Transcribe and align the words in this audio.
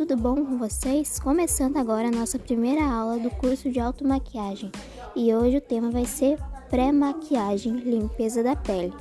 tudo 0.00 0.16
bom 0.16 0.34
com 0.46 0.56
vocês? 0.56 1.20
Começando 1.20 1.76
agora 1.76 2.08
a 2.08 2.10
nossa 2.10 2.38
primeira 2.38 2.82
aula 2.82 3.18
do 3.18 3.28
curso 3.32 3.70
de 3.70 3.78
automaquiagem. 3.78 4.72
E 5.14 5.34
hoje 5.34 5.58
o 5.58 5.60
tema 5.60 5.90
vai 5.90 6.06
ser 6.06 6.38
pré-maquiagem, 6.70 7.74
limpeza 7.80 8.42
da 8.42 8.56
pele. 8.56 8.94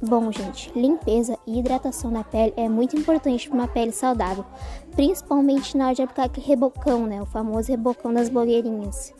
Bom, 0.00 0.30
gente, 0.30 0.70
limpeza 0.78 1.36
e 1.48 1.58
hidratação 1.58 2.12
da 2.12 2.22
pele 2.22 2.54
é 2.56 2.68
muito 2.68 2.96
importante 2.96 3.48
para 3.48 3.58
uma 3.58 3.66
pele 3.66 3.90
saudável, 3.90 4.44
principalmente 4.92 5.76
na 5.76 5.86
hora 5.86 5.94
de 5.96 6.02
aplicar 6.02 6.26
aquele 6.26 6.46
rebocão, 6.46 7.08
né? 7.08 7.20
O 7.20 7.26
famoso 7.26 7.72
rebocão 7.72 8.14
das 8.14 8.28
blogueirinhas. 8.28 9.12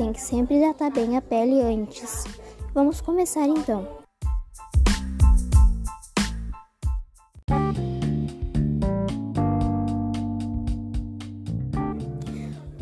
Tem 0.00 0.14
que 0.14 0.22
sempre 0.22 0.56
hidratar 0.56 0.90
bem 0.90 1.14
a 1.14 1.20
pele 1.20 1.60
antes. 1.60 2.24
Vamos 2.72 3.02
começar 3.02 3.46
então. 3.46 3.86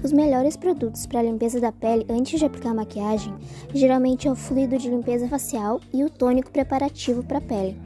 Os 0.01 0.13
melhores 0.13 0.57
produtos 0.57 1.07
para 1.07 1.19
a 1.19 1.23
limpeza 1.25 1.61
da 1.61 1.73
pele 1.73 2.07
antes 2.09 2.39
de 2.39 2.47
aplicar 2.47 2.73
maquiagem 2.73 3.35
geralmente 3.75 4.29
é 4.29 4.31
o 4.31 4.37
fluido 4.37 4.79
de 4.79 4.89
limpeza 4.89 5.27
facial 5.27 5.81
e 5.93 6.05
o 6.05 6.09
tônico 6.09 6.53
preparativo 6.53 7.25
para 7.25 7.39
a 7.39 7.41
pele. 7.41 7.77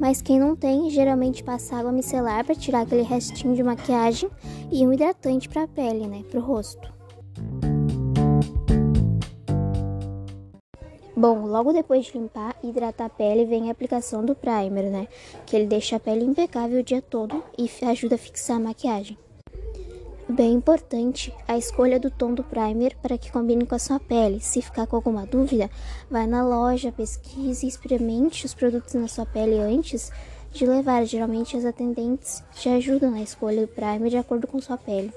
Mas 0.00 0.20
quem 0.20 0.40
não 0.40 0.56
tem, 0.56 0.90
geralmente 0.90 1.44
passa 1.44 1.76
água 1.76 1.92
micelar 1.92 2.44
para 2.44 2.56
tirar 2.56 2.80
aquele 2.80 3.02
restinho 3.02 3.54
de 3.54 3.62
maquiagem 3.62 4.28
e 4.72 4.84
um 4.84 4.92
hidratante 4.92 5.48
para 5.48 5.62
a 5.62 5.68
pele, 5.68 6.08
né, 6.08 6.24
para 6.28 6.40
o 6.40 6.42
rosto. 6.42 6.99
Bom, 11.20 11.44
logo 11.44 11.70
depois 11.70 12.06
de 12.06 12.16
limpar 12.16 12.56
e 12.64 12.70
hidratar 12.70 13.04
a 13.04 13.10
pele, 13.10 13.44
vem 13.44 13.68
a 13.68 13.72
aplicação 13.72 14.24
do 14.24 14.34
primer, 14.34 14.84
né? 14.84 15.06
Que 15.44 15.54
ele 15.54 15.66
deixa 15.66 15.96
a 15.96 16.00
pele 16.00 16.24
impecável 16.24 16.80
o 16.80 16.82
dia 16.82 17.02
todo 17.02 17.44
e 17.58 17.68
ajuda 17.84 18.14
a 18.14 18.18
fixar 18.18 18.56
a 18.56 18.60
maquiagem. 18.60 19.18
Bem 20.26 20.54
importante 20.54 21.30
a 21.46 21.58
escolha 21.58 22.00
do 22.00 22.10
tom 22.10 22.32
do 22.32 22.42
primer 22.42 22.96
para 23.02 23.18
que 23.18 23.30
combine 23.30 23.66
com 23.66 23.74
a 23.74 23.78
sua 23.78 24.00
pele. 24.00 24.40
Se 24.40 24.62
ficar 24.62 24.86
com 24.86 24.96
alguma 24.96 25.26
dúvida, 25.26 25.68
vai 26.10 26.26
na 26.26 26.42
loja, 26.42 26.90
pesquise 26.90 27.66
e 27.66 27.68
experimente 27.68 28.46
os 28.46 28.54
produtos 28.54 28.94
na 28.94 29.06
sua 29.06 29.26
pele 29.26 29.58
antes 29.58 30.10
de 30.54 30.64
levar. 30.64 31.04
Geralmente 31.04 31.54
as 31.54 31.66
atendentes 31.66 32.42
te 32.54 32.70
ajudam 32.70 33.10
na 33.10 33.20
escolha 33.20 33.66
do 33.66 33.68
primer 33.68 34.08
de 34.08 34.16
acordo 34.16 34.46
com 34.46 34.58
sua 34.58 34.78
pele. 34.78 35.12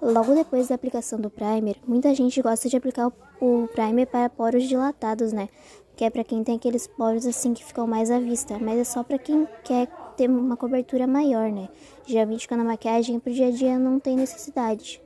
Logo 0.00 0.32
depois 0.34 0.68
da 0.68 0.76
aplicação 0.76 1.20
do 1.20 1.28
primer, 1.28 1.76
muita 1.86 2.14
gente 2.14 2.40
gosta 2.40 2.68
de 2.68 2.76
aplicar 2.76 3.12
o 3.40 3.68
primer 3.68 4.06
para 4.06 4.30
poros 4.30 4.64
dilatados, 4.64 5.32
né? 5.32 5.48
Que 5.96 6.04
é 6.04 6.10
para 6.10 6.22
quem 6.22 6.44
tem 6.44 6.54
aqueles 6.54 6.86
poros 6.86 7.26
assim 7.26 7.52
que 7.52 7.64
ficam 7.64 7.86
mais 7.86 8.08
à 8.08 8.20
vista, 8.20 8.58
mas 8.60 8.78
é 8.78 8.84
só 8.84 9.02
para 9.02 9.18
quem 9.18 9.48
quer 9.64 9.88
ter 10.16 10.30
uma 10.30 10.56
cobertura 10.56 11.06
maior, 11.06 11.50
né? 11.50 11.68
Geralmente 12.06 12.46
quando 12.46 12.60
a 12.60 12.64
maquiagem 12.64 13.18
pro 13.18 13.32
dia 13.32 13.48
a 13.48 13.50
dia 13.50 13.76
não 13.76 13.98
tem 13.98 14.16
necessidade. 14.16 15.02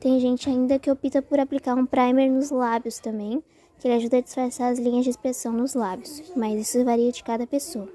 Tem 0.00 0.18
gente 0.18 0.48
ainda 0.48 0.78
que 0.78 0.90
opta 0.90 1.20
por 1.20 1.38
aplicar 1.38 1.74
um 1.74 1.84
primer 1.84 2.30
nos 2.30 2.50
lábios 2.50 2.98
também, 2.98 3.42
que 3.78 3.86
ele 3.86 3.96
ajuda 3.96 4.16
a 4.16 4.20
disfarçar 4.22 4.72
as 4.72 4.78
linhas 4.78 5.04
de 5.04 5.10
expressão 5.10 5.52
nos 5.52 5.74
lábios, 5.74 6.22
mas 6.34 6.60
isso 6.60 6.82
varia 6.84 7.12
de 7.12 7.22
cada 7.22 7.46
pessoa. 7.46 7.88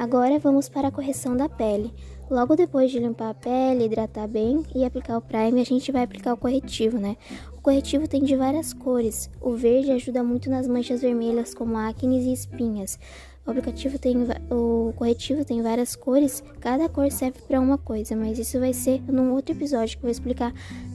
Agora 0.00 0.38
vamos 0.38 0.66
para 0.66 0.88
a 0.88 0.90
correção 0.90 1.36
da 1.36 1.46
pele. 1.46 1.92
Logo 2.30 2.56
depois 2.56 2.90
de 2.90 2.98
limpar 2.98 3.28
a 3.28 3.34
pele, 3.34 3.84
hidratar 3.84 4.26
bem 4.26 4.64
e 4.74 4.82
aplicar 4.82 5.18
o 5.18 5.20
primer, 5.20 5.60
a 5.60 5.64
gente 5.64 5.92
vai 5.92 6.02
aplicar 6.02 6.32
o 6.32 6.38
corretivo, 6.38 6.96
né? 6.96 7.18
O 7.52 7.60
corretivo 7.60 8.08
tem 8.08 8.24
de 8.24 8.34
várias 8.34 8.72
cores. 8.72 9.28
O 9.42 9.52
verde 9.52 9.92
ajuda 9.92 10.24
muito 10.24 10.48
nas 10.48 10.66
manchas 10.66 11.02
vermelhas, 11.02 11.52
como 11.52 11.76
acne 11.76 12.18
e 12.18 12.32
espinhas. 12.32 12.98
O 13.46 13.50
aplicativo 13.50 13.98
tem 13.98 14.16
o 14.50 14.94
corretivo 14.96 15.44
tem 15.44 15.60
várias 15.60 15.94
cores, 15.94 16.42
cada 16.60 16.88
cor 16.88 17.12
serve 17.12 17.38
para 17.46 17.60
uma 17.60 17.76
coisa, 17.76 18.16
mas 18.16 18.38
isso 18.38 18.58
vai 18.58 18.72
ser 18.72 19.02
num 19.06 19.34
outro 19.34 19.54
episódio 19.54 19.98
que 19.98 20.02
eu 20.02 20.08
vou 20.08 20.10
explicar 20.10 20.54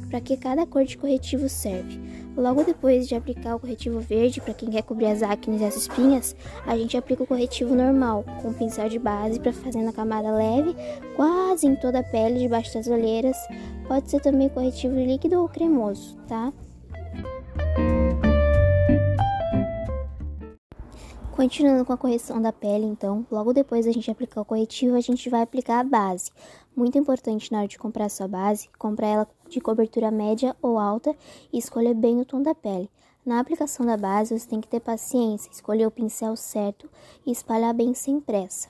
para 0.09 0.19
que 0.19 0.35
cada 0.35 0.65
cor 0.65 0.83
de 0.83 0.97
corretivo 0.97 1.47
serve. 1.47 1.99
Logo 2.37 2.63
depois 2.63 3.07
de 3.07 3.15
aplicar 3.15 3.55
o 3.55 3.59
corretivo 3.59 3.99
verde 3.99 4.41
para 4.41 4.53
quem 4.53 4.69
quer 4.69 4.83
cobrir 4.83 5.07
as 5.07 5.23
acnes 5.23 5.61
e 5.61 5.65
as 5.65 5.77
espinhas, 5.77 6.35
a 6.65 6.77
gente 6.77 6.97
aplica 6.97 7.23
o 7.23 7.27
corretivo 7.27 7.73
normal, 7.73 8.25
com 8.41 8.53
pincel 8.53 8.89
de 8.89 8.99
base 8.99 9.39
para 9.39 9.53
fazer 9.53 9.81
na 9.81 9.93
camada 9.93 10.31
leve, 10.31 10.75
quase 11.15 11.65
em 11.65 11.75
toda 11.75 11.99
a 11.99 12.03
pele 12.03 12.39
debaixo 12.39 12.73
das 12.73 12.87
olheiras. 12.87 13.37
Pode 13.87 14.09
ser 14.09 14.19
também 14.19 14.49
corretivo 14.49 14.95
líquido 14.95 15.39
ou 15.39 15.47
cremoso, 15.47 16.17
tá? 16.27 16.51
Continuando 21.35 21.83
com 21.83 21.91
a 21.91 21.97
correção 21.97 22.41
da 22.41 22.53
pele, 22.53 22.85
então, 22.85 23.27
logo 23.29 23.51
depois 23.51 23.85
da 23.85 23.91
gente 23.91 24.09
aplicar 24.09 24.39
o 24.39 24.45
corretivo, 24.45 24.95
a 24.95 25.01
gente 25.01 25.29
vai 25.29 25.41
aplicar 25.41 25.81
a 25.81 25.83
base. 25.83 26.31
Muito 26.73 26.97
importante 26.97 27.51
na 27.51 27.57
hora 27.57 27.67
de 27.67 27.77
comprar 27.77 28.05
a 28.05 28.09
sua 28.09 28.25
base, 28.25 28.69
comprar 28.79 29.07
ela 29.07 29.27
de 29.49 29.59
cobertura 29.59 30.09
média 30.09 30.55
ou 30.61 30.79
alta 30.79 31.13
e 31.51 31.57
escolher 31.57 31.93
bem 31.93 32.21
o 32.21 32.25
tom 32.25 32.41
da 32.41 32.55
pele. 32.55 32.89
Na 33.25 33.41
aplicação 33.41 33.85
da 33.85 33.97
base, 33.97 34.39
você 34.39 34.47
tem 34.47 34.61
que 34.61 34.67
ter 34.69 34.79
paciência, 34.79 35.51
escolher 35.51 35.85
o 35.85 35.91
pincel 35.91 36.37
certo 36.37 36.89
e 37.25 37.33
espalhar 37.33 37.73
bem 37.73 37.93
sem 37.93 38.17
pressa. 38.21 38.69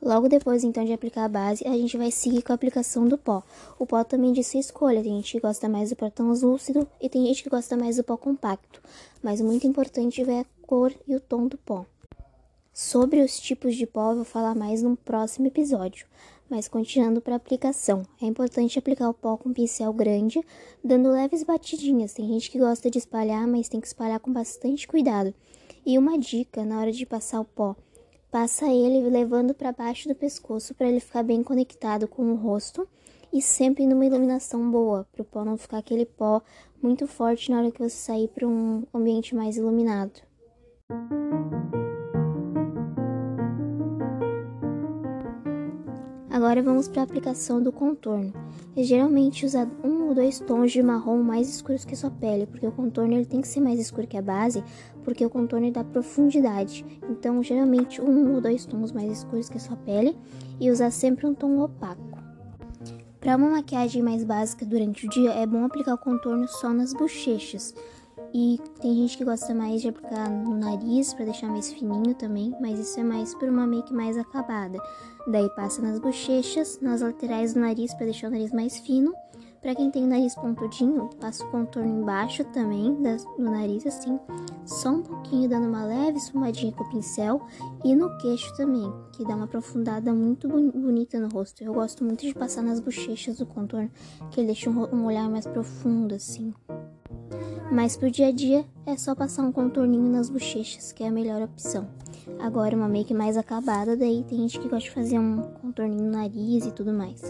Logo 0.00 0.28
depois, 0.28 0.64
então, 0.64 0.84
de 0.86 0.92
aplicar 0.92 1.26
a 1.26 1.28
base, 1.28 1.64
a 1.66 1.72
gente 1.72 1.98
vai 1.98 2.10
seguir 2.10 2.40
com 2.42 2.52
a 2.52 2.54
aplicação 2.54 3.06
do 3.06 3.18
pó. 3.18 3.42
O 3.78 3.86
pó 3.86 4.02
também 4.02 4.32
de 4.32 4.42
sua 4.42 4.58
escolha. 4.58 5.02
Tem 5.02 5.14
gente 5.16 5.32
que 5.32 5.40
gosta 5.40 5.68
mais 5.68 5.90
do 5.90 5.96
pó 5.96 6.08
translúcido 6.08 6.88
e 7.00 7.08
tem 7.10 7.26
gente 7.26 7.42
que 7.42 7.50
gosta 7.50 7.76
mais 7.76 7.98
do 7.98 8.02
pó 8.04 8.16
compacto. 8.16 8.82
Mas 9.22 9.40
muito 9.40 9.66
importante 9.66 10.24
ver 10.24 10.44
cor 10.72 10.90
e 11.06 11.14
o 11.14 11.20
tom 11.20 11.48
do 11.48 11.58
pó. 11.58 11.84
Sobre 12.72 13.20
os 13.20 13.38
tipos 13.38 13.76
de 13.76 13.86
pó, 13.86 14.12
eu 14.12 14.16
vou 14.16 14.24
falar 14.24 14.54
mais 14.54 14.82
no 14.82 14.96
próximo 14.96 15.46
episódio. 15.46 16.06
Mas 16.48 16.66
continuando 16.66 17.20
para 17.20 17.34
a 17.34 17.36
aplicação, 17.36 18.06
é 18.22 18.24
importante 18.24 18.78
aplicar 18.78 19.10
o 19.10 19.12
pó 19.12 19.36
com 19.36 19.52
pincel 19.52 19.92
grande, 19.92 20.40
dando 20.82 21.10
leves 21.10 21.42
batidinhas. 21.42 22.14
Tem 22.14 22.26
gente 22.26 22.50
que 22.50 22.58
gosta 22.58 22.90
de 22.90 22.96
espalhar, 22.96 23.46
mas 23.46 23.68
tem 23.68 23.82
que 23.82 23.86
espalhar 23.86 24.18
com 24.18 24.32
bastante 24.32 24.88
cuidado. 24.88 25.34
E 25.84 25.98
uma 25.98 26.18
dica 26.18 26.64
na 26.64 26.80
hora 26.80 26.90
de 26.90 27.04
passar 27.04 27.40
o 27.40 27.44
pó: 27.44 27.76
passa 28.30 28.66
ele 28.66 29.10
levando 29.10 29.52
para 29.52 29.72
baixo 29.72 30.08
do 30.08 30.14
pescoço 30.14 30.74
para 30.74 30.88
ele 30.88 31.00
ficar 31.00 31.22
bem 31.22 31.42
conectado 31.42 32.08
com 32.08 32.32
o 32.32 32.36
rosto 32.36 32.88
e 33.30 33.42
sempre 33.42 33.86
numa 33.86 34.06
iluminação 34.06 34.70
boa, 34.70 35.06
para 35.12 35.20
o 35.20 35.26
pó 35.26 35.44
não 35.44 35.58
ficar 35.58 35.76
aquele 35.76 36.06
pó 36.06 36.40
muito 36.82 37.06
forte 37.06 37.50
na 37.50 37.58
hora 37.58 37.70
que 37.70 37.78
você 37.78 37.94
sair 37.94 38.28
para 38.28 38.48
um 38.48 38.84
ambiente 38.94 39.34
mais 39.34 39.58
iluminado. 39.58 40.31
Agora 46.32 46.62
vamos 46.62 46.88
para 46.88 47.02
a 47.02 47.04
aplicação 47.04 47.62
do 47.62 47.70
contorno. 47.70 48.32
É 48.74 48.82
geralmente 48.82 49.46
usado 49.46 49.70
um 49.84 50.08
ou 50.08 50.14
dois 50.14 50.40
tons 50.40 50.72
de 50.72 50.82
marrom 50.82 51.22
mais 51.22 51.48
escuros 51.48 51.84
que 51.84 51.94
a 51.94 51.96
sua 51.96 52.10
pele, 52.10 52.46
porque 52.46 52.66
o 52.66 52.72
contorno 52.72 53.14
ele 53.14 53.26
tem 53.26 53.40
que 53.40 53.46
ser 53.46 53.60
mais 53.60 53.78
escuro 53.78 54.06
que 54.06 54.16
a 54.16 54.22
base, 54.22 54.64
porque 55.04 55.24
o 55.24 55.30
contorno 55.30 55.70
dá 55.70 55.84
profundidade. 55.84 56.84
Então, 57.08 57.42
geralmente 57.42 58.00
um 58.00 58.34
ou 58.34 58.40
dois 58.40 58.64
tons 58.64 58.92
mais 58.92 59.12
escuros 59.12 59.48
que 59.48 59.56
a 59.56 59.60
sua 59.60 59.76
pele 59.76 60.16
e 60.58 60.70
usar 60.70 60.90
sempre 60.90 61.26
um 61.26 61.34
tom 61.34 61.60
opaco. 61.60 62.18
Para 63.20 63.36
uma 63.36 63.50
maquiagem 63.50 64.02
mais 64.02 64.24
básica 64.24 64.66
durante 64.66 65.06
o 65.06 65.10
dia, 65.10 65.30
é 65.30 65.46
bom 65.46 65.64
aplicar 65.64 65.94
o 65.94 65.98
contorno 65.98 66.48
só 66.48 66.70
nas 66.70 66.92
bochechas, 66.92 67.72
e 68.34 68.58
tem 68.80 68.94
gente 68.94 69.18
que 69.18 69.24
gosta 69.24 69.54
mais 69.54 69.82
de 69.82 69.88
aplicar 69.88 70.30
no 70.30 70.56
nariz 70.56 71.12
para 71.12 71.26
deixar 71.26 71.48
mais 71.48 71.72
fininho 71.72 72.14
também, 72.14 72.54
mas 72.60 72.78
isso 72.78 72.98
é 72.98 73.04
mais 73.04 73.34
por 73.34 73.48
uma 73.48 73.66
make 73.66 73.92
mais 73.92 74.16
acabada. 74.16 74.78
Daí 75.26 75.48
passa 75.50 75.82
nas 75.82 75.98
bochechas, 75.98 76.80
nas 76.80 77.00
laterais 77.00 77.54
do 77.54 77.60
nariz 77.60 77.94
para 77.94 78.06
deixar 78.06 78.28
o 78.28 78.30
nariz 78.30 78.52
mais 78.52 78.78
fino. 78.78 79.12
Para 79.60 79.76
quem 79.76 79.92
tem 79.92 80.02
o 80.02 80.08
nariz 80.08 80.34
pontudinho, 80.34 81.08
passa 81.20 81.44
o 81.44 81.50
contorno 81.52 82.00
embaixo 82.00 82.42
também 82.46 82.94
do 82.94 83.44
nariz 83.44 83.86
assim, 83.86 84.18
só 84.66 84.90
um 84.90 85.02
pouquinho 85.02 85.48
dando 85.48 85.68
uma 85.68 85.84
leve 85.84 86.18
esfumadinha 86.18 86.72
com 86.72 86.82
o 86.82 86.90
pincel 86.90 87.40
e 87.84 87.94
no 87.94 88.16
queixo 88.18 88.52
também, 88.56 88.92
que 89.12 89.24
dá 89.24 89.36
uma 89.36 89.44
aprofundada 89.44 90.12
muito 90.12 90.48
bonita 90.48 91.20
no 91.20 91.28
rosto. 91.28 91.62
Eu 91.62 91.74
gosto 91.74 92.02
muito 92.02 92.26
de 92.26 92.34
passar 92.34 92.62
nas 92.62 92.80
bochechas 92.80 93.38
do 93.38 93.46
contorno, 93.46 93.88
que 94.32 94.40
ele 94.40 94.48
deixa 94.48 94.68
um 94.68 95.04
olhar 95.04 95.30
mais 95.30 95.46
profundo 95.46 96.16
assim. 96.16 96.52
Mas 97.72 97.96
pro 97.96 98.10
dia 98.10 98.28
a 98.28 98.30
dia 98.30 98.66
é 98.84 98.98
só 98.98 99.14
passar 99.14 99.42
um 99.42 99.50
contorninho 99.50 100.06
nas 100.06 100.28
bochechas, 100.28 100.92
que 100.92 101.02
é 101.02 101.08
a 101.08 101.10
melhor 101.10 101.40
opção. 101.40 101.88
Agora 102.38 102.76
uma 102.76 102.86
make 102.86 103.14
mais 103.14 103.34
acabada, 103.38 103.96
daí 103.96 104.22
tem 104.24 104.40
gente 104.40 104.60
que 104.60 104.68
gosta 104.68 104.90
de 104.90 104.90
fazer 104.90 105.18
um 105.18 105.40
contorninho 105.40 106.04
no 106.04 106.10
nariz 106.10 106.66
e 106.66 106.70
tudo 106.70 106.92
mais. 106.92 107.22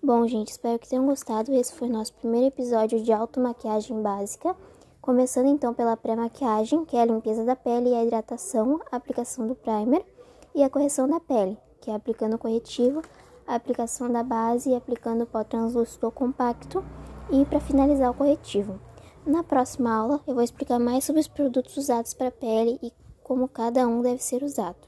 Bom, 0.00 0.24
gente, 0.28 0.52
espero 0.52 0.78
que 0.78 0.88
tenham 0.88 1.04
gostado. 1.04 1.52
Esse 1.52 1.74
foi 1.74 1.88
nosso 1.88 2.14
primeiro 2.14 2.46
episódio 2.46 3.02
de 3.02 3.12
automaquiagem 3.12 4.00
básica. 4.00 4.54
Começando 5.00 5.48
então 5.48 5.74
pela 5.74 5.96
pré-maquiagem, 5.96 6.84
que 6.84 6.96
é 6.96 7.02
a 7.02 7.06
limpeza 7.06 7.44
da 7.44 7.56
pele 7.56 7.90
e 7.90 7.94
a 7.96 8.04
hidratação, 8.04 8.80
a 8.92 8.96
aplicação 8.96 9.48
do 9.48 9.56
primer. 9.56 10.06
e 10.54 10.62
a 10.62 10.70
correção 10.70 11.08
da 11.08 11.18
pele, 11.18 11.58
que 11.80 11.90
é 11.90 11.94
aplicando 11.94 12.36
o 12.36 12.38
corretivo, 12.38 13.02
a 13.46 13.54
aplicação 13.54 14.10
da 14.10 14.22
base 14.22 14.74
aplicando 14.74 15.22
o 15.22 15.26
pó 15.26 15.44
translúcido 15.44 16.10
compacto 16.10 16.84
e 17.30 17.44
para 17.44 17.60
finalizar 17.60 18.10
o 18.10 18.14
corretivo. 18.14 18.78
Na 19.26 19.42
próxima 19.42 19.94
aula 19.94 20.20
eu 20.26 20.34
vou 20.34 20.42
explicar 20.42 20.78
mais 20.78 21.04
sobre 21.04 21.20
os 21.20 21.28
produtos 21.28 21.76
usados 21.76 22.14
para 22.14 22.30
pele 22.30 22.78
e 22.82 22.92
como 23.22 23.48
cada 23.48 23.86
um 23.88 24.02
deve 24.02 24.22
ser 24.22 24.42
usado. 24.42 24.86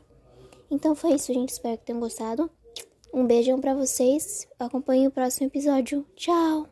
Então 0.71 0.95
foi 0.95 1.15
isso, 1.15 1.33
gente. 1.33 1.51
Espero 1.51 1.79
que 1.79 1.87
tenham 1.87 2.01
gostado. 2.01 2.51
Um 3.13 3.27
beijão 3.27 3.61
para 3.61 3.75
vocês. 3.75 4.47
Acompanhe 4.59 5.09
o 5.09 5.11
próximo 5.11 5.47
episódio. 5.47 6.05
Tchau! 6.15 6.67